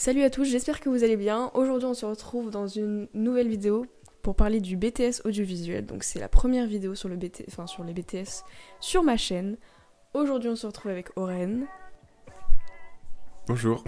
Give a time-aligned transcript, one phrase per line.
[0.00, 1.50] Salut à tous, j'espère que vous allez bien.
[1.52, 3.84] Aujourd'hui on se retrouve dans une nouvelle vidéo
[4.22, 5.84] pour parler du BTS audiovisuel.
[5.84, 7.44] Donc c'est la première vidéo sur, le BT...
[7.48, 8.46] enfin, sur les BTS
[8.80, 9.58] sur ma chaîne.
[10.14, 11.66] Aujourd'hui on se retrouve avec Oren.
[13.46, 13.84] Bonjour.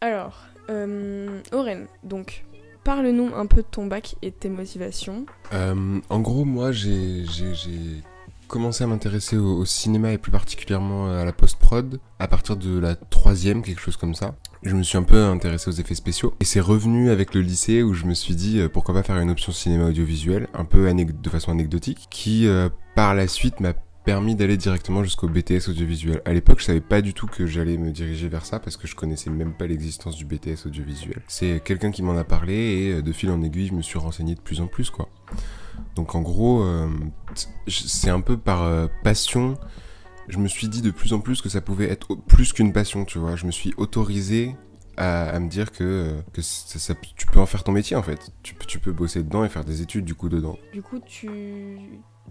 [0.00, 2.44] Alors, euh, Oren, donc
[2.86, 5.26] parle-nous un peu de ton bac et de tes motivations.
[5.52, 7.24] Euh, en gros, moi, j'ai
[8.46, 12.94] commencé à m'intéresser au, cinéma et plus particulièrement à la post-prod à partir de la
[12.94, 14.36] troisième, quelque chose comme ça.
[14.62, 17.82] Je me suis un peu intéressé aux effets spéciaux et c'est revenu avec le lycée
[17.82, 20.88] où je me suis dit euh, pourquoi pas faire une option cinéma audiovisuel, un peu
[20.92, 23.72] de façon anecdotique, qui euh, par la suite m'a
[24.06, 26.22] permis d'aller directement jusqu'au BTS audiovisuel.
[26.24, 28.86] À l'époque, je savais pas du tout que j'allais me diriger vers ça parce que
[28.86, 31.22] je connaissais même pas l'existence du BTS audiovisuel.
[31.26, 33.98] C'est quelqu'un qui m'en a parlé et euh, de fil en aiguille, je me suis
[33.98, 35.08] renseigné de plus en plus quoi.
[35.96, 36.88] Donc en gros, euh,
[37.66, 39.58] c'est un peu par euh, passion.
[40.28, 43.04] Je me suis dit de plus en plus que ça pouvait être plus qu'une passion,
[43.04, 43.34] tu vois.
[43.34, 44.54] Je me suis autorisé
[44.96, 46.14] à, me dire que,
[47.16, 48.30] tu peux en faire ton métier en fait.
[48.42, 50.56] Tu peux bosser dedans et faire des études du coup dedans.
[50.72, 51.28] Du coup, tu...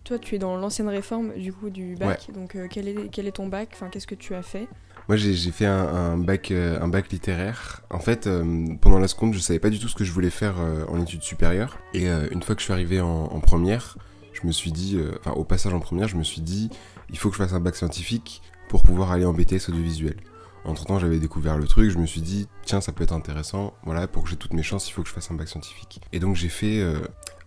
[0.03, 2.27] Toi, tu es dans l'ancienne réforme du coup du bac.
[2.33, 3.69] Donc, euh, quel, est, quel est ton bac?
[3.73, 4.67] Enfin, qu'est-ce que tu as fait?
[5.07, 7.81] Moi, j'ai fait un, un bac, euh, un bac littéraire.
[7.89, 10.29] En fait, euh, pendant la seconde, je savais pas du tout ce que je voulais
[10.29, 10.55] faire
[10.89, 11.77] en études supérieures.
[11.93, 13.97] Et une fois que je suis arrivé en, en première,
[14.33, 16.69] je me suis dit, enfin, au passage en première, je me suis dit,
[17.09, 20.17] il faut que je fasse un bac scientifique pour pouvoir aller en BTS audiovisuel.
[20.65, 23.73] Entre temps, j'avais découvert le truc, je me suis dit, tiens, ça peut être intéressant.
[23.83, 26.01] Voilà, pour que j'ai toutes mes chances, il faut que je fasse un bac scientifique.
[26.11, 26.83] Et donc, j'ai fait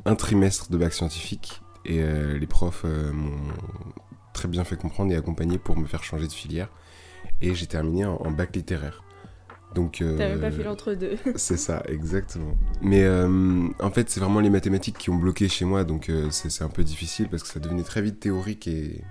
[0.05, 1.61] un trimestre de bac scientifique.
[1.89, 3.53] Et euh, les profs euh, m'ont
[4.33, 6.69] très bien fait comprendre et accompagné pour me faire changer de filière
[7.41, 9.03] et j'ai terminé en, en bac littéraire.
[9.75, 11.17] Donc, euh, T'avais pas fait l'entre-deux.
[11.37, 12.57] c'est ça, exactement.
[12.81, 16.31] Mais euh, en fait, c'est vraiment les mathématiques qui ont bloqué chez moi, donc euh,
[16.31, 19.05] c'est un peu difficile parce que ça devenait très vite théorique et,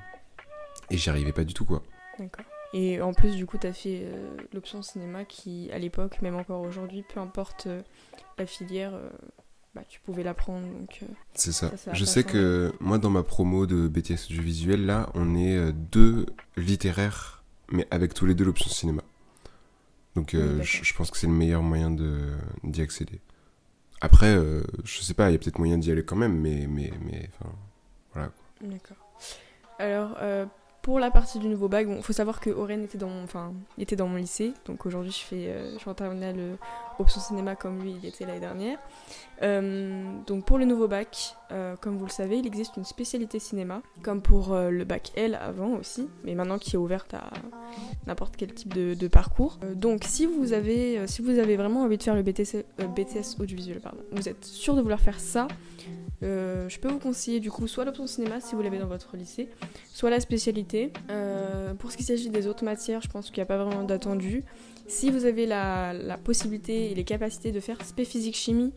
[0.90, 1.84] et j'y arrivais pas du tout, quoi.
[2.18, 2.46] D'accord.
[2.74, 4.06] Et en plus, du coup, t'as fait
[4.54, 7.68] l'option cinéma qui, à l'époque, même encore aujourd'hui, peu importe
[8.38, 9.00] la filière,
[9.78, 10.66] bah, tu pouvais la prendre.
[10.68, 11.06] Donc, euh,
[11.36, 11.70] C'est ça.
[11.72, 12.34] Ça, ça a Je sais changé.
[12.34, 17.88] que moi, dans ma promo de BTS audiovisuel, là, on est euh, deux littéraires, mais
[17.92, 19.04] avec tous les deux l'option cinéma.
[20.16, 22.34] Donc, euh, je, je pense que c'est le meilleur moyen de-
[22.64, 23.20] d'y accéder.
[24.02, 26.68] Après, euh, je sais pas, il y a peut-être moyen d'y aller quand même, mais,
[26.68, 27.52] mais, mais, enfin,
[28.14, 28.28] voilà.
[28.30, 28.68] quoi.
[28.70, 28.98] D'accord.
[29.80, 30.46] Alors, euh,
[30.88, 33.52] pour la partie du nouveau bac, bon, faut savoir que Oren était dans mon, enfin,
[33.78, 36.56] il était dans mon lycée, donc aujourd'hui je fais, euh, je suis en terminale euh,
[36.98, 38.80] option cinéma comme lui, il était l'année dernière.
[39.42, 43.38] Euh, donc pour le nouveau bac, euh, comme vous le savez, il existe une spécialité
[43.38, 47.32] cinéma, comme pour le bac L avant aussi, mais maintenant qui est ouverte à
[48.06, 49.60] n'importe quel type de, parcours.
[49.76, 52.64] Donc si vous avez, si vous avez vraiment envie de faire le BTS,
[52.96, 55.50] BTS audiovisuel, pardon, vous êtes sûr de vouloir faire ça.
[56.24, 59.16] Euh, je peux vous conseiller du coup soit l'option cinéma si vous l'avez dans votre
[59.16, 59.50] lycée,
[59.94, 60.92] soit la spécialité.
[61.10, 63.84] Euh, pour ce qui s'agit des autres matières, je pense qu'il n'y a pas vraiment
[63.84, 64.44] d'attendu.
[64.88, 68.74] Si vous avez la, possibilité et les capacités de faire spé physique chimie,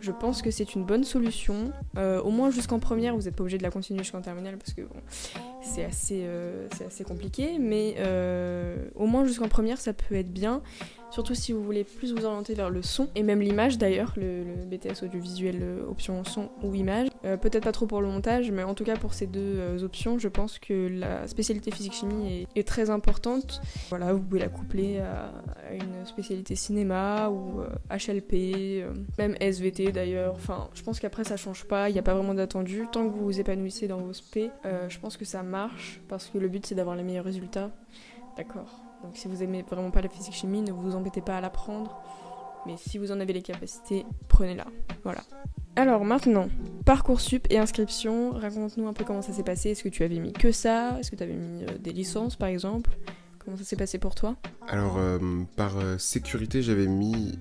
[0.00, 1.72] je pense que c'est une bonne solution.
[1.96, 4.72] Euh, au moins jusqu'en première, vous n'êtes pas obligé de la continuer jusqu'en terminale parce
[4.72, 4.82] que
[5.62, 6.24] c'est assez,
[6.84, 7.96] assez compliqué, mais
[8.94, 10.62] au moins jusqu'en première, ça peut être bien.
[11.10, 14.44] Surtout si vous voulez plus vous orienter vers le son et même l'image d'ailleurs, le,
[14.70, 17.08] BTS audiovisuel euh, option son ou image.
[17.24, 19.82] Euh, Peut-être pas trop pour le montage, mais en tout cas pour ces deux euh,
[19.82, 23.60] options, je pense que la spécialité physique-chimie est, très importante.
[23.88, 25.32] Voilà, vous pouvez la coupler à,
[25.72, 28.84] une spécialité cinéma ou HLP,
[29.18, 30.34] même SVT d'ailleurs.
[30.34, 32.86] Enfin, je pense qu'après ça change pas, il n'y a pas vraiment d'attendu.
[32.92, 36.38] Tant que vous vous épanouissez dans vos euh, je pense que ça marche parce que
[36.38, 37.70] le but c'est d'avoir les meilleurs résultats.
[38.36, 38.89] D'accord.
[39.02, 42.00] Donc si vous aimez vraiment pas la physique-chimie, ne vous embêtez pas à l'apprendre.
[42.66, 44.66] Mais si vous en avez les capacités, prenez-la.
[45.02, 45.22] Voilà.
[45.76, 46.48] Alors maintenant,
[46.84, 49.70] Parcoursup et inscription, raconte-nous un peu comment ça s'est passé.
[49.70, 50.98] Est-ce que tu avais mis que ça?
[50.98, 52.90] Est-ce que tu avais mis euh, des licences par exemple?
[53.38, 54.36] Comment ça s'est passé pour toi?
[54.68, 55.18] Alors, euh,
[55.56, 57.38] par euh, sécurité, j'avais mis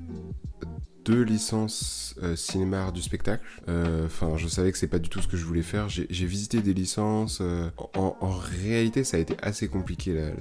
[1.10, 3.44] deux licences euh, cinéma du spectacle.
[3.68, 5.90] Euh, Enfin, je savais que c'est pas du tout ce que je voulais faire.
[5.90, 7.40] J'ai visité des licences.
[7.42, 10.32] euh, en, réalité, ça a été assez compliqué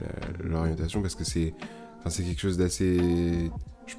[0.42, 1.54] l'orientation parce que c'est,
[1.98, 3.50] enfin, c'est quelque chose d'assez.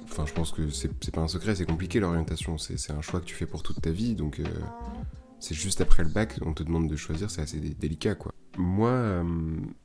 [0.04, 1.56] Enfin, je pense que c'est pas un secret.
[1.56, 2.58] C'est compliqué l'orientation.
[2.58, 4.40] C'est un choix que tu fais pour toute ta vie, donc.
[5.40, 8.34] c'est juste après le bac, on te demande de choisir, c'est assez dé- délicat quoi.
[8.58, 9.24] Moi,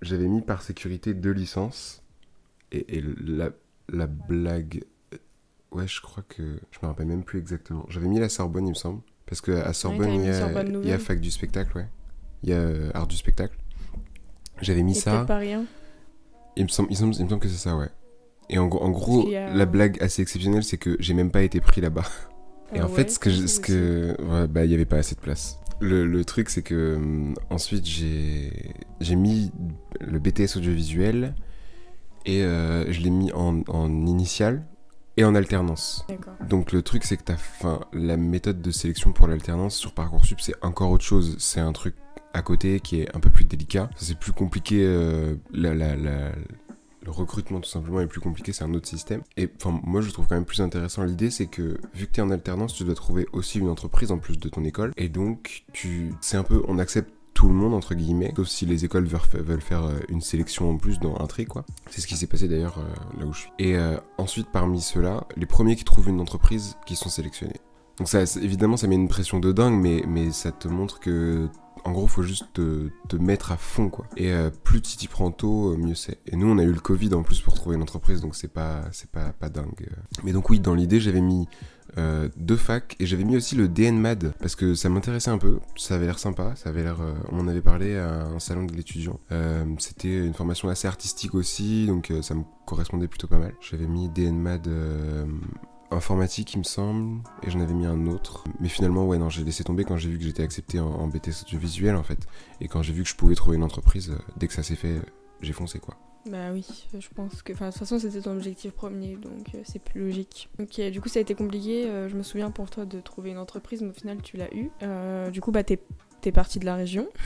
[0.03, 2.03] j'avais mis par sécurité deux licences.
[2.73, 3.03] Et,
[3.88, 4.85] la blague.
[5.75, 6.43] Euh, Ouais, je crois que.
[6.71, 7.85] Je me rappelle même plus exactement.
[7.88, 9.00] J'avais mis la Sorbonne, il me semble.
[9.26, 11.88] Parce qu'à Sorbonne, t'avais il y, a, Sorbonne il y a fac du spectacle, ouais.
[12.43, 13.56] Il y a euh, art du spectacle.
[14.61, 15.25] J'avais mis Et ça.
[15.25, 15.65] pas rien.
[16.56, 17.88] Il me, semble, il, me semble, il me semble que c'est ça, ouais.
[18.50, 21.61] Et en, gros- en a- la blague assez exceptionnelle, c'est que j'ai même pas été
[21.61, 22.05] pris là-bas.
[22.75, 24.85] Et Ah en ouais, fait, ce que, je- ce que, ouais, bah, il y avait
[24.85, 25.59] pas assez de place.
[25.81, 29.50] Le, le truc, c'est que hum, ensuite j'ai j'ai mis
[30.00, 31.35] le BTS audiovisuel
[32.27, 34.65] et euh, je l'ai mis en, en initial
[35.16, 36.05] et en alternance.
[36.49, 40.55] Donc le truc, c'est que fin, la méthode de sélection pour l'alternance sur Parcoursup, c'est
[40.62, 41.37] encore autre chose.
[41.38, 41.94] C'est un truc
[42.32, 43.88] à côté qui est un peu plus délicat.
[43.96, 44.82] C'est plus compliqué.
[44.84, 46.32] euh, la, la- la-
[47.06, 49.20] le recrutement tout simplement est plus compliqué, c'est un autre système.
[49.37, 52.20] Et enfin, moi je trouve quand même plus intéressant l'idée, c'est que vu que tu
[52.20, 54.90] es en alternance, tu dois trouver aussi une entreprise en plus de ton école.
[54.96, 58.64] Et donc, tu, c'est un peu, on accepte tout le monde entre guillemets, sauf si
[58.64, 61.64] les écoles veulent, fa- veulent faire euh, une sélection en plus dans un tri quoi.
[61.90, 63.50] C'est ce qui s'est passé d'ailleurs euh, là où je suis.
[63.58, 67.60] Et euh, ensuite, parmi ceux-là, les premiers qui trouvent une entreprise qui sont sélectionnés.
[67.98, 71.48] Donc ça, évidemment, ça met une pression de dingue, mais, mais ça te montre que,
[71.84, 74.06] en gros, faut juste te, mettre à fond, quoi.
[74.16, 76.19] Et euh, plus tu t'y prends tôt, euh, mieux c'est.
[76.26, 78.52] Et nous, on a eu le Covid en plus pour trouver une entreprise, donc c'est
[78.52, 79.88] pas, c'est pas, pas dingue.
[80.25, 81.46] Mais donc oui, dans l'idée, j'avais mis
[81.98, 85.60] euh, deux facs et j'avais mis aussi le DNMAD parce que ça m'intéressait un peu.
[85.76, 86.98] Ça avait l'air sympa, ça avait l'air.
[87.31, 89.20] on avait parlé à un salon de l'étudiant.
[89.78, 93.54] C'était une formation assez artistique aussi, donc ça me correspondait plutôt pas mal.
[93.60, 94.69] J'avais mis DNMAD
[95.94, 98.44] informatique, il me semble, et j'en avais mis un autre.
[98.61, 101.08] Mais finalement, ouais, non, j'ai laissé tomber quand j'ai vu que j'étais accepté en, en
[101.08, 102.26] BTS audiovisuel en fait,
[102.61, 104.11] et quand j'ai vu que je pouvais trouver une entreprise.
[104.11, 105.02] euh, dès que ça s'est fait, euh,
[105.41, 105.96] j'ai foncé quoi.
[106.31, 106.64] Bah oui,
[106.99, 107.52] je pense que.
[107.52, 110.49] Enfin, de toute façon, c'était ton objectif premier, donc euh, c'est plus logique.
[110.58, 111.87] Ok, du coup, ça a été compliqué.
[111.87, 114.50] euh, je me souviens pour toi de trouver une entreprise, mais au final, tu l'as
[114.55, 114.70] eu.
[114.82, 115.79] Euh, du coup, bah, t'es
[116.32, 117.06] parti de la région.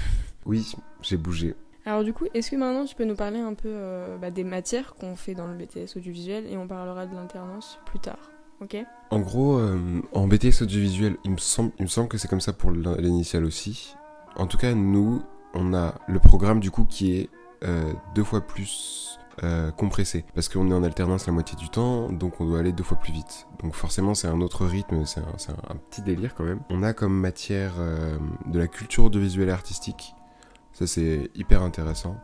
[0.47, 1.55] Oui, j'ai bougé.
[1.85, 4.45] Alors, du coup, est-ce que maintenant tu peux nous parler un peu euh, bah, des
[4.45, 8.31] matières qu'on fait dans le BTS audiovisuel et on parlera de l'alternance plus tard
[9.11, 11.73] En gros, euh, en BTS audiovisuel, il me semble,
[12.09, 13.95] que c'est comme ça pour l'in- l'initial aussi.
[14.37, 15.23] En tout cas, nous,
[15.55, 17.31] on a le programme du coup qui est
[17.65, 20.25] euh, deux fois plus euh, compressé.
[20.35, 22.99] Parce qu'on est en alternance la moitié du temps, donc on doit aller deux fois
[22.99, 23.47] plus vite.
[23.63, 26.61] Donc forcément, c'est un autre rythme, c'est un, petit délire quand même.
[26.71, 27.75] On a comme matière
[28.47, 30.15] de la culture audiovisuelle et artistique.
[30.73, 32.17] Ça, c'est hyper intéressant.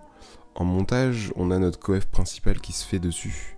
[0.56, 3.53] En montage, on a notre coef principal qui se fait dessus.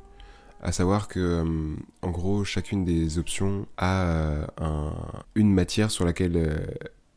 [0.67, 4.93] À savoir que, euh, en gros, chacune des options a euh, un-
[5.37, 6.57] une matière sur laquelle euh,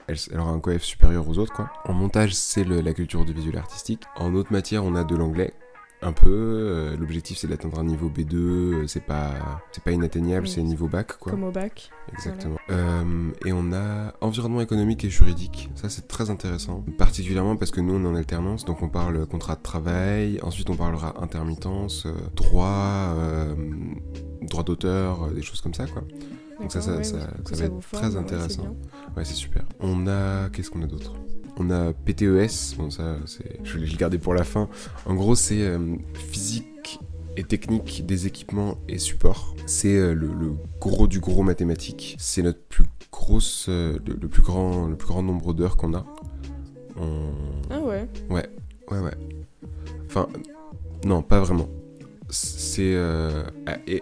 [0.06, 1.54] elle, aura un coef supérieur aux autres.
[1.54, 1.68] Quoi.
[1.86, 4.04] En montage, c'est la culture audiovisuelle et artistique.
[4.18, 5.52] En autre matière, on a de l'anglais.
[6.02, 6.30] Un peu.
[6.30, 8.36] euh, L'objectif, c'est d'atteindre un niveau B2.
[8.36, 9.32] euh, C'est pas,
[9.74, 10.50] c'est pas inatteignable, Oui.
[10.52, 11.18] c'est niveau bac.
[11.18, 11.32] Quoi.
[11.34, 11.90] Comme au bac.
[12.14, 12.56] Exactement.
[12.70, 15.70] Euh, et on a environnement économique et juridique.
[15.76, 16.86] Ça, c'est très intéressant.
[16.98, 20.40] Particulièrement parce que nous, on est en alternance, donc on parle contrat de travail.
[20.42, 23.54] Ensuite, on parlera intermittence, droit, euh,
[24.44, 26.04] droit d'auteur, des choses comme ça, quoi.
[26.62, 27.82] Donc ça, ça, ouais, va être très forme, ouais,
[28.12, 28.76] c'est intéressant.
[29.16, 29.64] Ouais, c'est super.
[29.80, 30.50] On a.
[30.50, 31.14] Qu'est-ce qu'on a d'autre?
[31.60, 32.76] On a PTES.
[32.78, 33.60] Bon, ça, c'est.
[33.64, 34.70] Je vais le garder pour la fin.
[35.06, 37.00] En gros, c'est euh, physique
[37.38, 39.56] et technique des équipements et supports.
[39.66, 42.16] C'est euh, le, le gros du gros mathématique.
[42.18, 43.66] C'est notre plus grosse.
[43.70, 46.06] euh, le, le plus grand, le plus grand nombre d'heures qu'on a.
[46.96, 47.32] On-
[47.70, 48.08] Ah ouais.
[48.30, 48.48] Ouais,
[49.00, 49.12] ouais.
[50.08, 50.28] Enfin,
[51.06, 51.68] non, pas vraiment.
[52.30, 53.44] C'est à,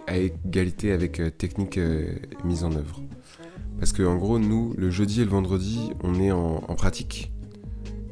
[0.06, 1.78] à égalité avec technique
[2.44, 3.00] mise en œuvre.
[3.78, 7.32] Parce que en gros, nous, le jeudi et le vendredi, on est en, en pratique.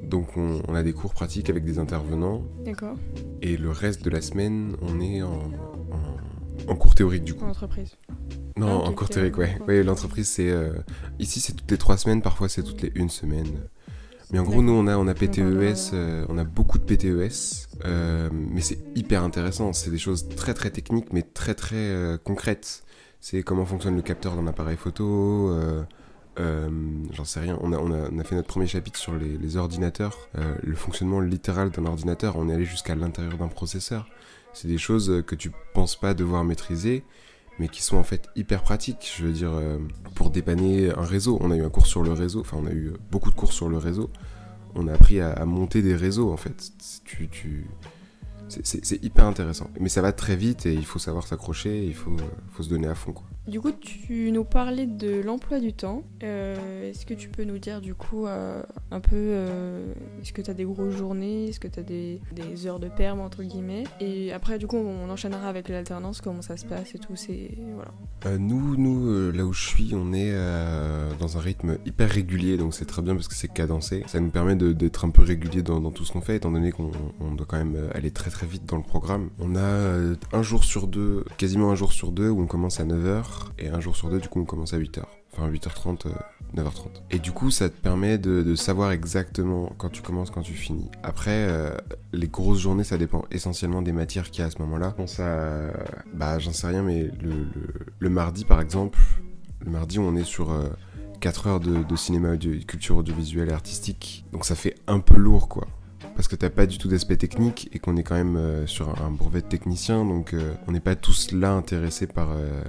[0.06, 2.43] Donc on, on a des cours pratiques avec des intervenants.
[2.64, 2.97] D'accord.
[3.43, 7.44] Et le reste de la semaine, on est en, en, en cours théorique du coup.
[7.44, 7.97] En entreprise.
[8.56, 9.58] Non, Ah, en cours théorique, ouais.
[9.67, 10.49] Ouais, l'entreprise, c'est...
[10.50, 10.73] euh,
[11.19, 13.69] Ici, c'est toutes les trois semaines, parfois c'est toutes les une semaine.
[14.32, 17.69] Mais en gros, nous, on a, on a PTES, euh, on a beaucoup de PTES,
[17.84, 19.72] euh, mais c'est hyper intéressant.
[19.72, 22.82] C'est des choses très très techniques, mais très très concrètes.
[23.20, 25.53] C'est comment fonctionne le capteur d'un appareil photo,
[26.38, 26.69] euh,
[27.12, 27.58] j'en sais rien.
[27.60, 32.36] On a, fait notre premier chapitre sur les, ordinateurs, euh, le fonctionnement littéral d'un ordinateur.
[32.36, 34.06] On est allé jusqu'à l'intérieur d'un processeur.
[34.52, 37.05] C'est des choses que tu penses pas devoir maîtriser,
[37.58, 39.12] mais qui sont en fait hyper pratiques.
[39.16, 39.78] Je veux dire, euh,
[40.14, 42.72] pour dépanner un réseau, on a eu un cours sur le réseau, enfin on a
[42.72, 44.10] eu beaucoup de cours sur le réseau.
[44.74, 46.72] On a appris à, monter des réseaux en fait.
[48.48, 49.70] C'est- hyper intéressant.
[49.81, 52.16] Mais ça va très vite et il faut savoir s'accrocher, il faut,
[52.52, 53.12] faut se donner à fond.
[53.12, 53.26] Quoi.
[53.46, 56.03] Du coup, tu nous parlais de l'emploi du temps.
[56.24, 58.60] Euh, est-ce que tu peux nous dire du coup euh,
[58.91, 62.20] un peu, euh, est-ce que tu as des grosses journées, est-ce que tu as des,
[62.32, 63.84] des heures de perme entre guillemets?
[64.00, 67.15] Et après, du coup, on enchaînera avec l'alternance, comment ça se passe et tout.
[67.15, 68.36] C'est voilà.
[68.36, 70.32] Nous, nous là où je suis, on est
[71.20, 74.03] dans un rythme hyper régulier, donc c'est très bien parce que c'est cadencé.
[74.08, 76.72] Ça nous permet de- d'être un peu régulier dans, tout ce qu'on fait, étant donné
[76.72, 79.31] qu'on on doit quand même aller très très vite dans le programme.
[79.38, 82.84] On a un jour sur deux, quasiment un jour sur deux, où on commence à
[82.84, 85.02] 9h, et un jour sur deux, du coup, on commence à 8h.
[85.32, 86.10] Enfin, 8h30, euh,
[86.56, 87.02] 9h30.
[87.10, 90.55] Et du coup, ça te permet de, de savoir exactement quand tu commences, quand tu
[90.55, 90.90] finis.
[91.02, 91.76] Après, euh,
[92.12, 94.94] les grosses journées, ça dépend essentiellement des matières qu'il y a à ce moment-là.
[94.96, 95.70] Bon, ça,
[96.14, 97.10] bah, j'en sais rien, mais
[97.98, 98.98] le, mardi, par exemple,
[99.64, 100.69] le mardi, on est sur euh,
[101.20, 104.24] 4 heures de, de cinéma, audio, culture audiovisuelle et artistique.
[104.32, 105.66] Donc ça fait un peu lourd, quoi.
[106.17, 108.89] Parce que t'as pas du tout d'aspect technique et qu'on est quand même euh, sur
[109.03, 112.63] un, brevet de technicien, donc euh, on n'est pas tous là intéressés par euh,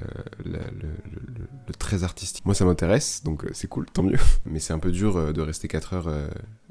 [0.46, 2.46] le, le- très artistique.
[2.46, 4.18] Moi ça m'intéresse, donc c'est cool, tant mieux.
[4.46, 6.12] Mais c'est un peu dur de rester 4 heures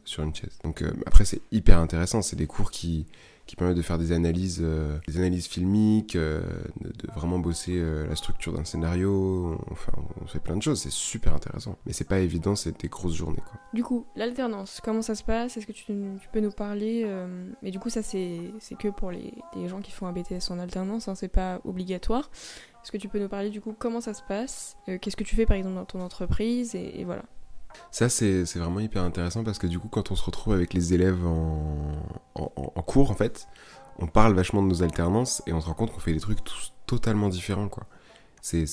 [0.04, 0.58] sur une chaise.
[0.64, 3.06] Donc après c'est hyper intéressant, c'est des cours qui,
[3.46, 6.42] qui permettent de faire des analyses, euh, des analyses filmiques, euh,
[6.80, 9.56] de, vraiment bosser euh, la structure d'un scénario.
[9.70, 11.78] Enfin, on fait plein de choses, c'est super intéressant.
[11.86, 13.60] Mais c'est pas évident, c'est des grosses journées quoi.
[13.72, 15.56] Du coup, l'alternance, comment ça se passe?
[15.56, 15.84] Est-ce que tu,
[16.32, 17.06] peux nous parler
[17.62, 19.32] Et du coup, ça, c'est que pour les,
[19.68, 22.30] gens qui font un BTS en alternance, hein, c'est pas obligatoire.
[22.82, 24.76] Est-ce que tu peux nous parler du coup comment ça se passe?
[24.86, 26.74] Qu'est-ce que tu fais par exemple dans ton entreprise?
[26.74, 27.24] Et voilà.
[27.90, 30.92] Ça, c'est vraiment hyper intéressant parce que du coup, quand on se retrouve avec les
[30.92, 33.48] élèves en, cours, en fait,
[33.98, 36.40] on parle vachement de nos alternances et on se rend compte qu'on fait des trucs
[36.86, 37.86] totalement différents, quoi.
[38.42, 38.66] C'est.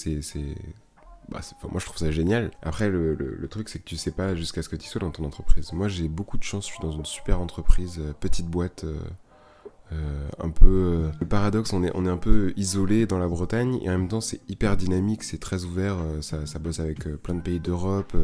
[1.29, 2.51] Bah, moi, je trouve ça génial.
[2.61, 5.23] Après, le, truc, c'est que tu sais pas jusqu'à ce que tu sois dans ton
[5.23, 5.71] entreprise.
[5.71, 8.83] Moi, j'ai beaucoup de chance, je suis dans une super entreprise, euh, petite boîte.
[8.83, 8.99] euh,
[9.91, 13.79] euh, un peu le paradoxe on est on est un peu isolé dans la Bretagne
[13.83, 17.35] et en même temps c'est hyper dynamique c'est très ouvert ça, ça bosse avec plein
[17.35, 18.15] de pays d'Europe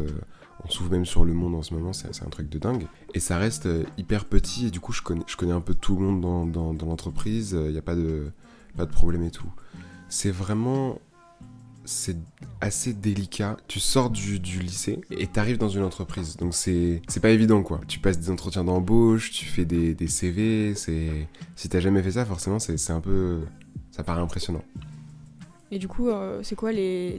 [0.64, 2.86] on s'ouvre même sur le monde en ce moment, c'est un truc de dingue.
[3.14, 6.02] Et ça reste euh, hyper petit, et du coup, je connais, un peu tout le
[6.02, 8.30] monde dans, l'entreprise, il n'y a pas de,
[8.76, 9.50] pas de problème et tout.
[10.08, 10.98] C'est vraiment.
[11.84, 12.18] C'est
[12.60, 13.56] assez délicat.
[13.66, 16.36] Tu sors du, du lycée et t'arrives dans une entreprise.
[16.36, 17.80] Donc c'est pas évident, quoi.
[17.88, 20.74] Tu passes des entretiens d'embauche, tu fais des, des CV.
[20.74, 23.40] Si t'as jamais fait ça, forcément, c'est un peu.
[23.90, 24.62] Ça paraît impressionnant.
[25.72, 27.16] Et du coup, euh, c'est quoi les,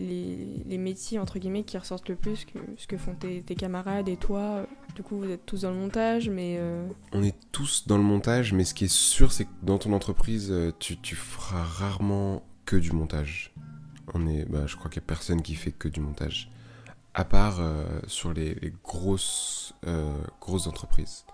[0.68, 2.46] les, métiers entre guillemets qui ressortent le plus
[2.78, 4.66] ce que font tes, camarades et toi?
[4.96, 8.04] Du coup, vous êtes tous dans le montage, mais euh, On est tous dans le
[8.04, 11.64] montage, mais ce qui est sûr, c'est que dans ton entreprise, euh, tu, tu feras
[11.64, 13.54] rarement que du montage.
[14.14, 16.52] On est, bah, je crois qu'il n'y a personne qui fait que du montage.
[17.14, 17.62] À part
[18.08, 19.74] sur les, grosses
[20.66, 21.26] entreprises.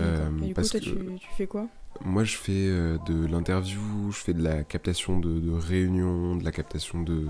[0.00, 1.66] Euh, coup, parce toi, que tu, tu fais quoi?
[2.04, 6.44] moi, je fais euh, de l'interview, je fais de la captation de, de réunions, de
[6.44, 7.26] la captation de,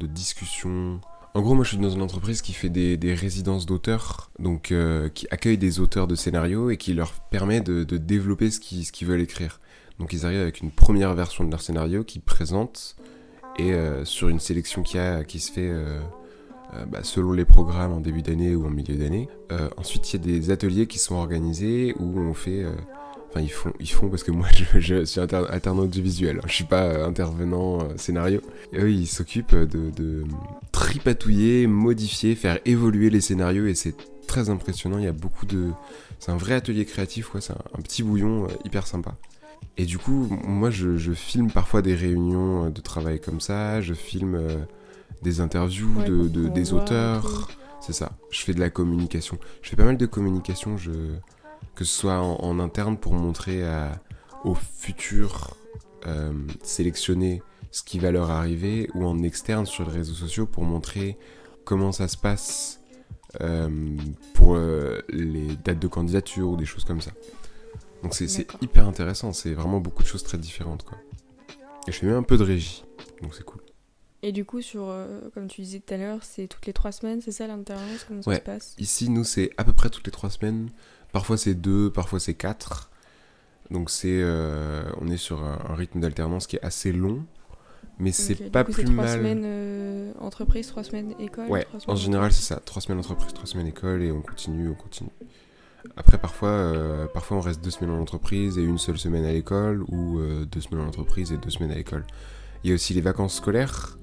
[0.00, 1.00] de discussions.
[1.34, 4.72] En gros, moi, je suis dans une entreprise qui fait des, des résidences d'auteurs, donc
[4.72, 8.58] euh, qui accueille des auteurs de scénarios et qui leur permet de, de développer ce
[8.58, 9.60] qu'ils ce qu'ils veulent écrire.
[10.00, 12.96] Donc, ils arrivent avec une première version de leur scénario qu'ils présentent
[13.58, 16.00] et euh, sur une sélection qui, a, qui se fait euh,
[16.74, 19.28] euh, bah, selon les programmes en début d'année ou en milieu d'année.
[19.50, 22.62] Euh, ensuite, il y a des ateliers qui sont organisés où on fait.
[22.62, 22.72] euh,
[23.32, 26.38] Enfin, ils font, ils font parce que moi, je, suis inter- alternant audiovisuel.
[26.38, 26.46] hein.
[26.48, 28.40] Je suis pas intervenant scénario.
[28.72, 30.24] Et eux, ils s'occupent de,
[30.72, 33.94] tripatouiller, modifier, faire évoluer les scénarios et c'est
[34.26, 34.98] très impressionnant.
[34.98, 35.68] Il y a beaucoup de.
[36.18, 37.40] C'est un vrai atelier créatif, quoi.
[37.40, 39.14] C'est un, petit bouillon hyper sympa.
[39.76, 43.80] Et du coup, moi, je, filme parfois des réunions de travail comme ça.
[43.80, 44.40] Je filme
[45.22, 47.48] des interviews Ouais, de, des auteurs.
[47.80, 48.12] C'est ça.
[48.30, 49.38] Je fais de la communication.
[49.62, 50.90] Je fais pas mal de communication, je...
[51.74, 54.02] que ce soit en, en interne pour montrer à-
[54.44, 55.56] aux futurs
[56.06, 60.64] euh, sélectionnés ce qui va leur arriver, ou en externe sur les réseaux sociaux pour
[60.64, 61.16] montrer
[61.64, 62.80] comment ça se passe
[63.40, 63.96] euh,
[64.34, 67.12] pour euh, les dates de candidature ou des choses comme ça.
[68.02, 70.84] Donc c'est hyper intéressant, c'est vraiment beaucoup de choses très différentes.
[70.84, 70.98] Quoi.
[71.86, 72.82] Et je fais même un peu de régie,
[73.22, 73.60] donc c'est cool.
[74.22, 76.92] Et du coup, sur, euh, comme tu disais tout à l'heure, c'est toutes les trois
[76.92, 78.74] semaines, c'est ça l'alternance Comment ça se passe?
[78.78, 80.68] Ici, nous, c'est à peu près toutes les trois semaines.
[81.12, 82.90] Parfois, c'est deux, parfois, c'est quatre.
[83.70, 87.24] Donc, c'est, euh, on est sur un, un rythme d'alternance qui est assez long,
[87.98, 89.18] mais c'est Ok, du pas coup, plus trois mal.
[89.18, 92.60] semaines euh, entreprise, trois semaines école Ouais, en général, c'est ça.
[92.62, 95.10] Trois semaines entreprise, trois semaines école, et on continue, on continue.
[95.96, 99.82] Après, parfois, parfois, on reste deux semaines en entreprise et une seule semaine à l'école,
[99.88, 102.04] ou deux semaines en entreprise et deux semaines à l'école.
[102.64, 103.96] Il y a aussi les vacances scolaires,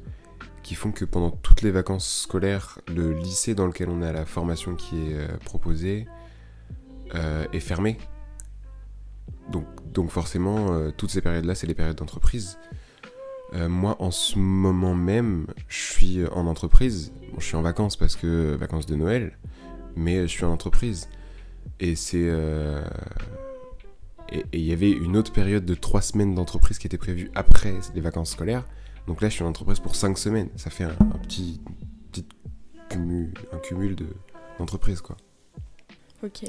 [0.67, 4.25] qui font que pendant toutes les vacances scolaires, le lycée dans lequel on à la
[4.25, 6.09] formation qui est euh, proposée
[7.15, 7.97] euh, est fermé.
[9.49, 12.59] Donc, donc forcément, euh, toutes ces périodes-là, c'est les périodes d'entreprise.
[13.53, 17.13] Moi, en ce moment même, je suis en entreprise.
[17.31, 19.37] Bon, je suis en vacances parce que vacances de Noël,
[19.95, 21.07] mais je suis en entreprise.
[21.79, 22.29] Et c'est
[24.29, 27.75] et il y avait une autre période de trois semaines d'entreprise qui était prévue après
[27.95, 28.65] les vacances scolaires.
[29.07, 30.49] Donc là, je suis en entreprise pour cinq semaines.
[30.57, 31.59] Ça fait un, un petit,
[32.11, 32.25] petit
[32.89, 34.07] cumul, un cumul de
[34.59, 35.17] d'entreprises, quoi.
[36.23, 36.43] Ok.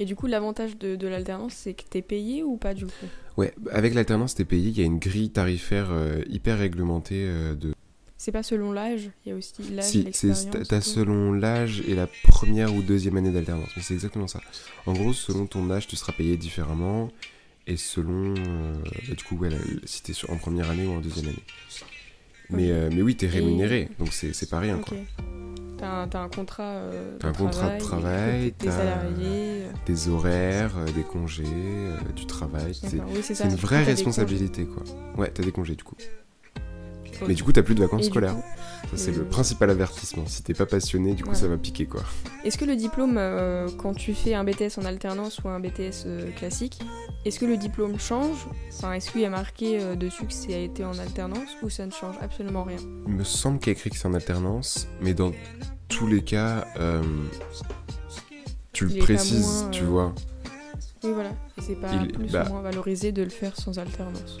[0.00, 2.92] Et du coup, l'avantage de, de l'alternance, c'est que t'es payé ou pas du coup?
[3.36, 4.68] Ouais, avec l'alternance, t'es payé.
[4.70, 7.72] Il y a une grille tarifaire euh, hyper réglementée euh, de
[8.16, 12.06] C'est pas selon l'âge, il y a aussi l'âge, Si, t'as- selon l'âge et la
[12.06, 13.70] première ou deuxième année d'alternance.
[13.76, 14.40] Mais c'est exactement ça.
[14.86, 17.10] En gros, selon ton âge, tu seras payé différemment.
[17.66, 18.34] Et selon.
[18.36, 18.74] euh,
[19.08, 21.42] bah, du coup, ouais, la- si t'es en première année ou en deuxième année.
[22.50, 23.88] Mais, euh, mais oui, t'es rémunéré.
[23.98, 24.96] Donc c'est c'est pas rien, quoi.
[25.76, 28.66] T'as un, t'as un contrat euh, un contrat de travail, t'as-
[29.86, 32.74] Des horaires, euh, des congés, euh, du travail.
[32.74, 34.82] C'est oui, une vraie responsabilité, quoi.
[35.16, 35.94] Ouais, t'as des congés, du coup.
[37.26, 38.34] Mais du coup, t'as plus de vacances scolaires.
[38.36, 38.42] coup,
[38.96, 40.24] Ça, c'est le principal avertissement.
[40.26, 41.34] Si t'es pas passionné, du coup, Ouais.
[41.36, 42.02] ça va piquer, quoi.
[42.44, 46.04] Est-ce que le diplôme, euh, quand tu fais un BTS en alternance ou un BTS
[46.06, 46.78] euh, classique,
[47.24, 48.46] est-ce que le diplôme change?
[48.72, 51.68] Enfin, est-ce qu'il y a marqué euh, dessus que ça a été en alternance ou
[51.70, 52.78] ça ne change absolument rien?
[53.06, 55.32] Il me semble qu'il y a écrit que c'est en alternance, mais dans
[55.88, 56.66] tous les cas,
[58.72, 60.14] tu le précises, moins, tu vois.
[61.04, 61.30] Oui, voilà.
[61.56, 64.38] Et c'est pas Il- plus bah- ou moins valorisé de le faire sans alternance.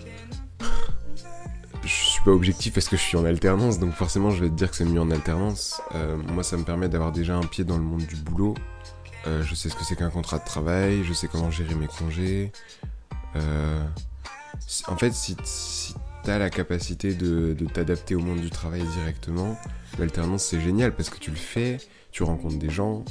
[2.18, 4.70] Suis pas objectif parce que je suis en alternance, donc forcément je vais te dire
[4.70, 5.80] que c'est mieux en alternance.
[5.94, 8.54] Euh, moi ça me permet d'avoir déjà un pied dans le monde du boulot.
[9.28, 11.86] Euh, je sais ce que c'est qu'un contrat de travail, je sais comment gérer mes
[11.86, 12.50] congés.
[13.36, 13.84] Euh,
[14.88, 15.94] en fait, si, si
[16.24, 19.56] t'as la capacité de, de t'adapter au monde du travail directement,
[20.00, 21.78] l'alternance c'est génial parce que tu le fais,
[22.10, 23.04] tu rencontres des gens,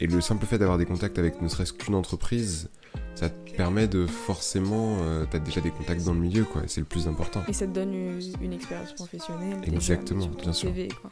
[0.00, 2.68] et le simple fait d'avoir des contacts avec ne serait-ce qu'une entreprise,
[3.14, 6.68] ça te permet de forcément, euh, t'as déjà des contacts dans le milieu quoi, et
[6.68, 7.42] c'est le plus important.
[7.48, 9.58] Et ça te donne une, une expérience professionnelle.
[9.66, 10.68] Exactement, bien sûr.
[10.68, 11.10] CV, quoi.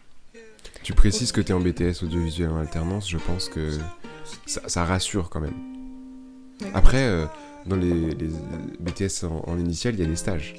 [0.83, 3.71] Tu précises que tu es en BTS audiovisuel en alternance, je pense que
[4.47, 5.55] ça, ça rassure quand même.
[6.75, 7.25] Après, euh,
[7.67, 8.29] dans les, les
[8.81, 10.57] BTS en, en initial, il y a des stages.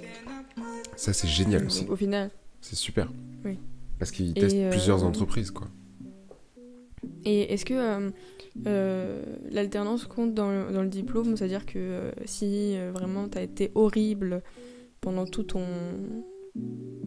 [0.96, 1.86] Ça, c'est génial aussi.
[1.88, 2.32] Au final.
[2.62, 3.12] C'est super.
[3.44, 3.60] Oui.
[4.00, 5.68] Parce qu'ils testent euh, plusieurs entreprises, quoi.
[7.26, 8.10] Et est-ce que euh,
[8.68, 9.22] euh,
[9.52, 11.36] l'alternance compte dans le, dans le diplôme?
[11.38, 14.42] C'est-à-dire que euh, si vraiment t'as été horrible
[15.02, 15.64] pendant tout ton.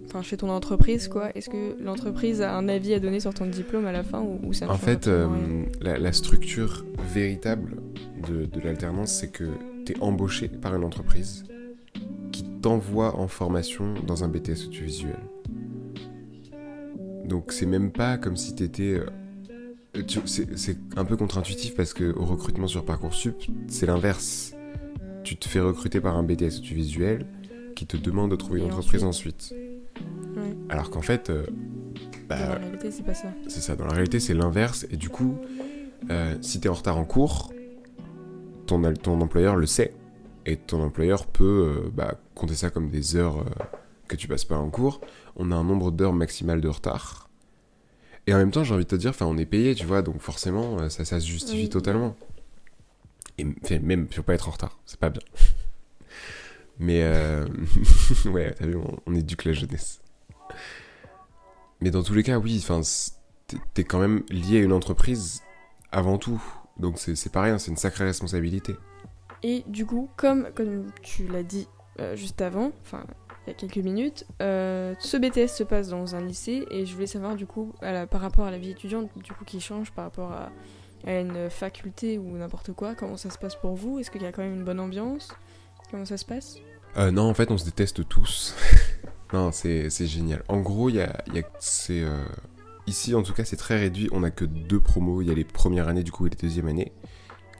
[0.04, 3.46] Enfin, chez ton entreprise, quoi, est-ce que l'entreprise a un avis à donner sur ton
[3.46, 5.26] diplôme à la fin ou, ou ça En fait, euh,
[5.80, 7.76] la, la structure véritable
[8.28, 9.44] de, de l'alternance, c'est que
[9.86, 11.44] tu es embauché par une entreprise
[12.30, 15.16] qui t'envoie en formation dans un BTS audiovisuel.
[17.24, 19.00] Donc c'est même pas comme si tu- C'est
[20.26, 23.36] c'est un peu contre-intuitif parce que au recrutement sur Parcoursup,
[23.68, 24.54] c'est l'inverse.
[25.24, 27.26] Tu te fais recruter par un BTS audiovisuel
[27.74, 29.54] qui te demande de trouver une entreprise ensuite.
[30.36, 30.56] Ouais.
[30.68, 31.44] Alors qu'en fait, euh,
[32.28, 33.28] Dans la bah, réalité, c'est pas ça.
[33.48, 35.36] c'est ça, dans la réalité c'est l'inverse, et du coup,
[36.10, 37.52] euh, si t'es en retard en cours,
[38.66, 39.94] ton, ton employeur le sait,
[40.48, 43.64] et ton employeur peut euh, bah, compter ça comme des heures euh,
[44.08, 45.00] que tu passes pas en cours.
[45.36, 47.27] On a un nombre d'heures maximal de retard.
[48.28, 50.02] Et en même temps, j'ai envie de te dire, enfin, on est payé, tu vois,
[50.02, 51.68] donc forcément, euh, ça, ça se justifie Oui.
[51.70, 52.14] totalement.
[53.38, 53.46] Et
[53.78, 55.22] même, faut pas être en retard, c'est pas bien.
[56.78, 57.46] Mais, euh...
[58.26, 60.02] ouais, t'as vu, on, on éduque la jeunesse.
[61.80, 62.82] Mais dans tous les cas, oui, enfin,
[63.72, 65.40] t'es- quand même lié à une entreprise
[65.90, 66.42] avant tout.
[66.78, 68.76] Donc c'est c'est pas rien, c'est une sacrée responsabilité.
[69.42, 71.66] Et du coup, comme, comme tu l'as dit
[71.98, 73.04] euh, juste avant, enfin
[73.48, 76.92] il y a quelques minutes, euh, ce BTS se passe dans un lycée et je
[76.92, 80.04] voulais savoir du coup par rapport à la vie étudiante, du coup qui change par
[80.04, 80.50] rapport à,
[81.06, 84.00] une faculté ou n'importe quoi, comment ça se passe pour vous?
[84.00, 85.28] Est-ce qu'il y a quand même une bonne ambiance?
[85.90, 86.56] Comment ça se passe?
[86.96, 88.54] Euh, non, en fait, on se déteste tous.
[89.32, 90.42] non, c'est génial.
[90.48, 91.22] En gros, il y a,
[91.60, 92.24] c'est euh,
[92.86, 94.08] ici en tout cas, c'est très réduit.
[94.12, 95.22] On a que deux promos.
[95.22, 96.92] Il y a les premières années du coup et les deuxièmes années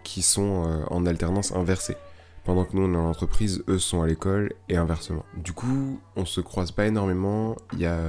[0.02, 1.96] qui sont en alternance inversée.
[2.48, 5.22] Pendant que nous, on est en entreprise, eux sont à l'école et inversement.
[5.36, 7.56] Du coup, on se croise pas énormément.
[7.74, 8.00] Il y a,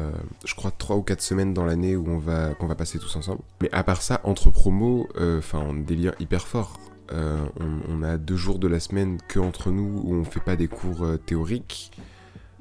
[0.46, 3.18] je crois, trois ou quatre semaines dans l'année où on va, qu'on va passer tous
[3.18, 3.42] ensemble.
[3.62, 6.80] Mais à part ça, entre promos, euh, enfin, on liens hyper forts.
[7.12, 10.40] Euh, on, on a deux jours de la semaine que entre nous où on fait
[10.40, 11.92] pas des cours euh, théoriques.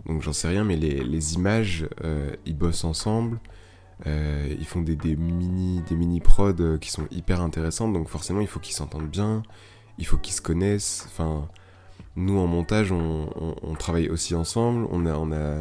[0.05, 3.39] Donc j'en sais rien, mais les, images, euh, ils bossent ensemble.
[4.05, 7.93] Ils font des, mini des mini prods qui sont hyper intéressantes.
[7.93, 9.45] Donc forcément, il faut qu'ils s'entendent bien.
[9.99, 11.05] Il faut qu'ils se connaissent.
[11.07, 11.49] Enfin,
[12.19, 14.87] nous en montage, on, on- on travaille aussi ensemble.
[14.91, 15.61] On a, on a,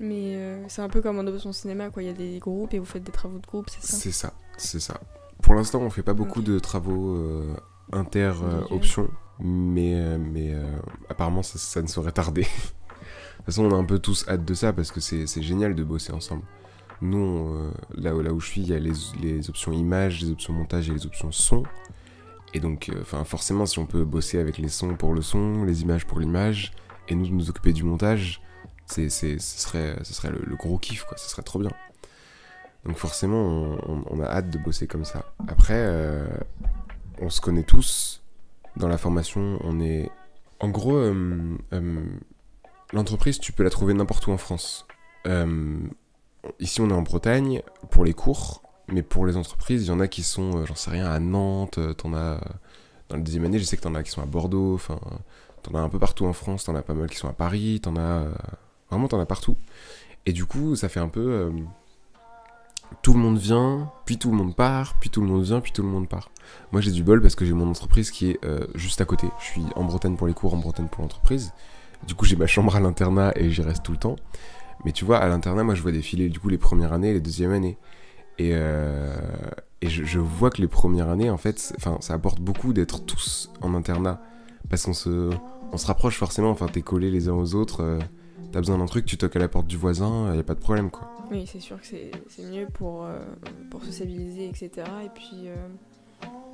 [0.00, 2.02] Mais euh, c'est un peu comme en option cinéma, quoi.
[2.02, 3.96] Il y a des groupes et vous faites des travaux de groupe, c'est ça?
[3.96, 5.00] C'est ça, c'est ça.
[5.42, 7.54] Pour l'instant, on fait pas beaucoup de travaux euh,
[7.92, 8.60] inter euh,
[9.40, 10.64] mais euh, mais euh,
[11.08, 12.42] apparemment ça, ça ne saurait tarder.
[12.42, 12.46] de
[13.36, 15.74] toute façon, on a un peu tous hâte de ça parce que c'est c'est génial
[15.74, 16.42] de bosser ensemble.
[17.00, 18.90] Nous, on, là, où- là où je suis, il y a les,
[19.22, 21.62] les options images, les options montage et les options son.
[22.54, 25.64] Et donc, euh, enfin, forcément, si on peut bosser avec les sons pour le son,
[25.64, 26.72] les images pour l'image,
[27.08, 28.42] et nous nous occuper du montage,
[28.86, 31.16] c'est, ce serait, ce serait le, gros kiff, quoi.
[31.18, 31.70] Ce serait trop bien.
[32.84, 35.30] Donc forcément, on, a hâte de bosser comme ça.
[35.46, 36.26] Après, euh,
[37.20, 38.22] on se connaît tous.
[38.76, 40.10] Dans la formation, on est...
[40.60, 41.56] En gros, euh,
[42.92, 44.86] l'entreprise, tu peux la trouver n'importe où en France.
[46.60, 50.00] Ici, on est en Bretagne pour les cours, mais pour les entreprises, il y en
[50.00, 52.40] a qui sont, euh, j'en sais rien, à Nantes, euh, t'en as...
[53.08, 54.98] Dans la deuxième année, je sais que t'en as qui sont à Bordeaux, enfin...
[55.62, 57.80] T'en as un peu partout en France, t'en as pas mal qui sont à Paris,
[57.82, 58.00] t'en as...
[58.00, 58.30] euh,
[58.90, 59.56] Vraiment, t'en as partout.
[60.24, 61.20] Et du coup, ça fait un peu...
[61.20, 61.50] euh,
[63.02, 65.72] tout le monde vient, puis tout le monde part, puis tout le monde vient, puis
[65.72, 66.30] tout le monde part.
[66.72, 69.28] Moi j'ai du bol parce que j'ai mon entreprise qui est euh, juste à côté.
[69.40, 71.52] Je suis en Bretagne pour les cours, en Bretagne pour l'entreprise.
[72.06, 74.16] Du coup j'ai ma chambre à l'internat et j'y reste tout le temps.
[74.84, 77.20] Mais tu vois, à l'internat, moi je vois défiler du coup les premières années les
[77.20, 77.76] deuxièmes années.
[78.38, 79.16] Et, euh,
[79.80, 83.74] et je, vois que les premières années, en fait, ça apporte beaucoup d'être tous en
[83.74, 84.20] internat.
[84.68, 85.30] Parce qu'on se,
[85.72, 87.82] on se rapproche forcément, enfin t'es collés les uns aux autres.
[87.82, 87.98] Euh,
[88.52, 90.60] t'as besoin d'un truc, tu toques à la porte du voisin, y a pas de
[90.60, 91.10] problème quoi.
[91.30, 93.18] Oui, c'est sûr que c'est mieux pour, euh,
[93.70, 94.86] pour sociabiliser, etc.
[95.04, 95.48] Et puis.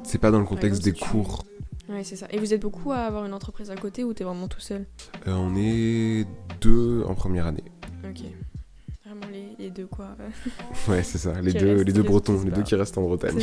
[0.05, 1.45] c'est pas dans le contexte des cours.
[1.89, 2.27] Oui, c'est ça.
[2.31, 4.87] Et vous êtes beaucoup à avoir une entreprise à côté ou t'es vraiment tout seul?
[5.27, 6.27] On est
[6.61, 7.65] deux en première année.
[8.09, 8.23] Ok.
[9.75, 10.17] Deux, quoi.
[10.89, 11.41] ouais, c'est ça.
[11.41, 13.41] Les deux, les deux bretons, les deux qui restent en Bretagne.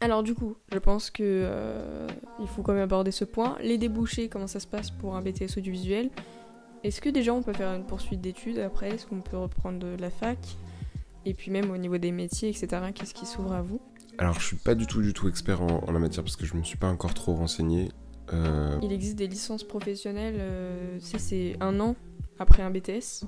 [0.00, 2.06] Alors, du coup, je pense que euh,
[2.40, 3.56] il faut quand même aborder ce point.
[3.62, 6.10] Les débouchés, comment ça se passe pour un BTS audiovisuel?
[6.84, 8.90] Est-ce que déjà on peut faire une poursuite d'études après?
[8.90, 10.38] Est-ce qu'on peut reprendre de la fac?
[11.24, 13.80] Et puis, même au niveau des métiers, etc., qu'est-ce qui s'ouvre à vous?
[14.18, 16.54] Alors, je suis pas du tout, du tout expert en, la matière parce que je
[16.54, 17.90] me suis pas encore trop renseigné.
[18.32, 21.96] Euh, il existe des licences professionnelles, euh, c'est un an
[22.38, 23.24] après un BTS.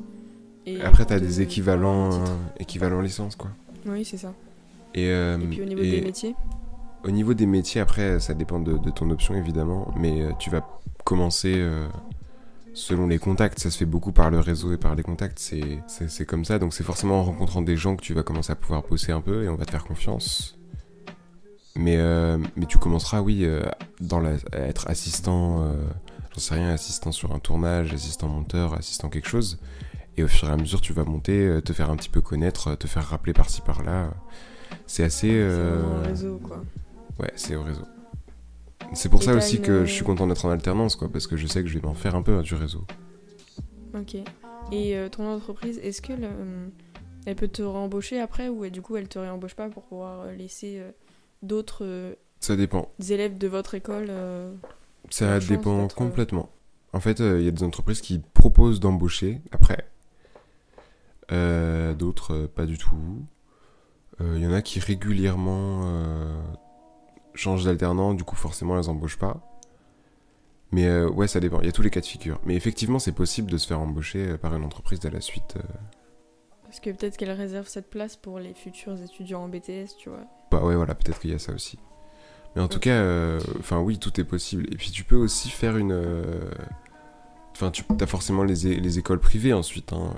[0.79, 2.27] Et Après, tu as des équivalents, euh,
[2.59, 3.51] équivalents licences, quoi.
[3.87, 4.33] Oui, c'est ça.
[4.95, 6.35] Et, euh, puis au niveau des métiers
[7.05, 9.93] Au niveau des métiers, après, ça dépend de, ton option, évidemment.
[9.97, 10.67] Mais euh, tu vas
[11.05, 11.65] commencer
[12.73, 13.59] selon les contacts.
[13.59, 15.39] Ça se fait beaucoup par le réseau et par les contacts.
[15.39, 16.59] C'est comme ça.
[16.59, 19.21] Donc, c'est forcément en rencontrant des gens que tu vas commencer à pouvoir bosser un
[19.21, 20.59] peu et on va te faire confiance.
[21.77, 21.97] Mais,
[22.57, 23.47] mais tu commenceras, oui,
[24.01, 25.73] dans la, à être assistant,
[26.35, 29.59] j'en sais rien, assistant sur un tournage, assistant monteur, assistant quelque chose.
[30.21, 32.21] Et au fur et à mesure, tu vas monter, euh, te faire un petit peu
[32.21, 34.13] connaître, euh, te faire rappeler par-ci par-là.
[34.87, 35.29] C'est assez.
[35.29, 36.63] C'est euh, au réseau, quoi.
[37.19, 37.87] Ouais, c'est au réseau.
[38.93, 41.47] C'est pour ça aussi que je suis content d'être en alternance, quoi, parce que je
[41.47, 42.85] sais que je vais m'en faire un peu hein, du réseau.
[43.95, 44.17] Ok.
[44.73, 46.13] Et ton entreprise, est-ce que
[47.25, 50.83] elle peut te réembaucher après ou du coup elle te réembauche pas pour pouvoir laisser
[51.43, 52.91] d'autres ça dépend.
[53.09, 54.11] élèves de votre école
[55.09, 56.51] Ça dépend complètement.
[56.93, 59.90] En fait, il y a des entreprises qui proposent d'embaucher après.
[61.33, 63.25] Euh, d'autres euh, pas du tout.
[64.19, 65.83] Il euh, y en a qui régulièrement
[67.35, 69.41] changent d'alternant, du coup forcément elles embauchent pas.
[70.73, 72.39] Mais ouais, ça dépend, il y a tous les cas de figure.
[72.45, 75.57] Mais effectivement, c'est possible de se faire embaucher par une entreprise à la suite.
[76.63, 80.25] Parce que peut-être qu'elle réserve cette place pour les futurs étudiants en BTS, tu vois.
[80.53, 81.77] Bah ouais, voilà, peut-être qu'il y a ça aussi.
[82.55, 83.03] Mais en tout cas,
[83.59, 84.67] enfin oui, tout est possible.
[84.73, 86.01] Et puis tu peux aussi faire une...
[87.53, 89.93] Enfin, tu as forcément les, les, écoles privées ensuite.
[89.93, 90.15] Hein.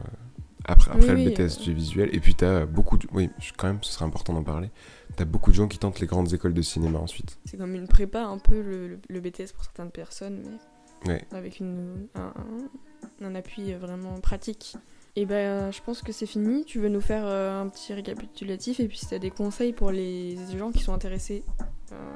[0.65, 2.15] Après, après le BTS du visuel.
[2.15, 3.07] Et puis, tu as beaucoup de.
[3.13, 4.71] Oui, quand même, ce serait important d'en parler.
[5.17, 7.39] Tu as beaucoup de gens qui tentent les grandes écoles de cinéma ensuite.
[7.45, 10.59] C'est comme une prépa, un peu le, le, BTS pour certaines personnes,
[11.07, 12.33] mais avec une, un,
[13.21, 14.77] un, appui vraiment pratique.
[15.15, 16.65] Et ben, je pense que c'est fini.
[16.65, 18.81] Tu veux nous faire euh, un petit récapitulatif?
[18.81, 21.45] Et puis si tu as des conseils pour les gens qui sont intéressés.
[21.93, 22.15] Euh,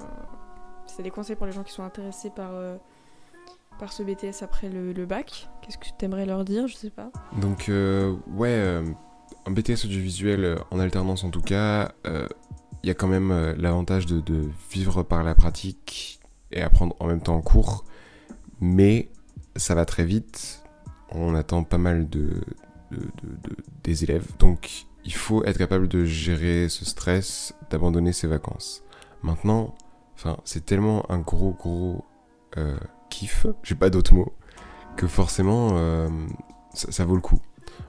[0.86, 2.54] si tu des conseils pour les gens qui sont intéressés par.
[2.54, 2.76] Euh,
[3.78, 6.66] par ce BTS après le, bac Qu'est-ce que tu aimerais leur dire?
[6.68, 7.10] Je sais pas.
[7.40, 8.84] Donc, euh, ouais, euh,
[9.46, 11.92] un BTS audiovisuel euh, en alternance en tout cas,
[12.82, 16.20] il y a quand même l'avantage de, vivre par la pratique
[16.52, 17.84] et apprendre en même temps en cours.
[18.60, 19.10] Mais
[19.56, 20.62] ça va très vite.
[21.10, 22.42] On attend pas mal de,
[23.82, 24.28] des élèves.
[24.38, 28.82] Donc, il faut être capable de gérer ce stress, d'abandonner ses vacances.
[29.22, 29.74] Maintenant,
[30.44, 32.04] c'est tellement un gros, gros
[33.08, 34.32] kiff, j'ai pas d'autres mots,
[34.96, 36.08] que forcément euh,
[36.74, 37.40] ça, vaut le coup.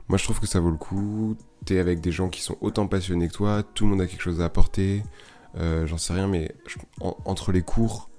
[0.07, 2.87] Moi je trouve que ça vaut le coup, t'es avec des gens qui sont autant
[2.87, 5.03] passionnés que toi, tout le monde a quelque chose à apporter,
[5.57, 6.55] euh, j'en sais rien, mais
[7.01, 8.09] entre les cours,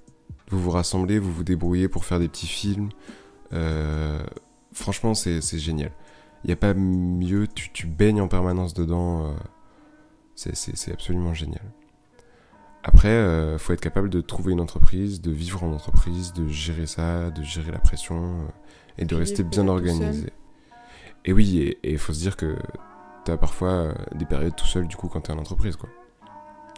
[0.49, 2.89] vous vous rassemblez, vous vous débrouillez pour faire des petits films.
[3.53, 4.23] Euh,
[4.73, 5.91] franchement, c'est génial.
[6.43, 9.35] Il n'y a pas mieux, tu, tu, baignes en permanence dedans.
[10.35, 11.61] c'est absolument génial.
[12.83, 16.85] Après, euh, faut être capable de trouver une entreprise, de vivre en entreprise, de gérer
[16.85, 18.47] ça, de gérer la pression euh,
[18.97, 20.31] et de rester bien organisé.
[21.25, 22.55] Et oui, et il faut se dire que
[23.25, 25.75] tu as parfois euh, des périodes tout seul du coup quand tu es en entreprise.
[25.75, 25.89] Quoi.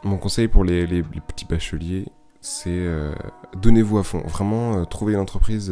[0.03, 2.07] Mon conseil pour les, les, petits bacheliers,
[2.39, 2.87] c'est
[3.55, 4.23] donnez-vous à fond.
[4.25, 5.71] Vraiment, trouver une entreprise,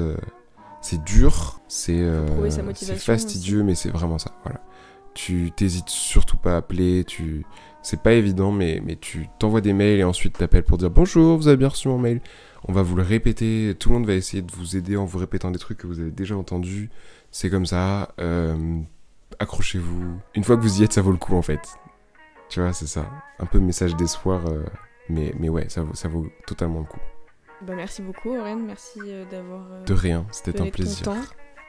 [0.81, 2.07] c'est dur, c'est
[2.97, 4.33] fastidieux, mais c'est vraiment ça.
[4.43, 4.61] Voilà.
[5.15, 7.43] Tu t'hésites surtout pas à appeler, tu
[7.81, 11.37] c'est pas évident, mais, mais tu t'envoies des mails et ensuite t'appelles pour dire bonjour,
[11.37, 12.21] vous avez bien reçu mon mail.
[12.67, 15.17] On va vous le répéter, tout le monde va essayer de vous aider en vous
[15.17, 16.89] répétant des trucs que vous avez déjà entendus.
[17.31, 18.79] C'est comme ça, euh,
[19.39, 20.19] accrochez-vous.
[20.35, 21.61] Une fois que vous y êtes, ça vaut le coup en fait.
[22.49, 23.09] Tu vois, c'est ça.
[23.39, 24.63] Un peu message d'espoir, euh,
[25.07, 26.99] mais, mais ouais, ça vaut, ça vaut totalement le coup.
[27.61, 29.83] Bah merci beaucoup, Aurène, merci euh, d'avoir.
[29.85, 31.07] de rien, c'était un plaisir.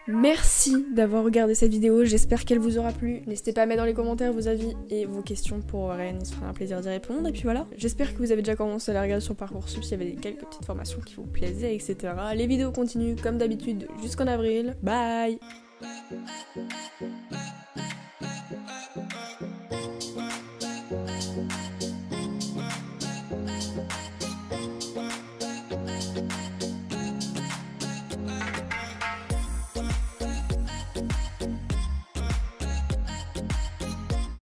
[0.09, 3.23] Merci d'avoir regardé cette vidéo, j'espère qu'elle vous aura plu.
[3.27, 6.27] N'hésitez pas à mettre dans les commentaires vos avis et vos questions pour Rennes, il
[6.27, 7.29] se fera un plaisir d'y répondre.
[7.29, 9.99] Et puis voilà, j'espère que vous avez déjà commencé à la regarder sur Parcoursup s'il
[9.99, 11.97] y avait quelques petites formations qui vous plaisaient, etc.
[12.35, 14.75] Les vidéos continuent comme d'habitude jusqu'en avril.
[14.83, 15.39] Bye